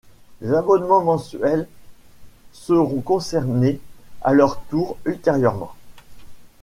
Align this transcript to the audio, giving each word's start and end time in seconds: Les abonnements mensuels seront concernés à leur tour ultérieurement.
Les 0.41 0.51
abonnements 0.51 1.03
mensuels 1.03 1.67
seront 2.53 3.01
concernés 3.01 3.79
à 4.23 4.33
leur 4.33 4.59
tour 4.61 4.97
ultérieurement. 5.05 5.75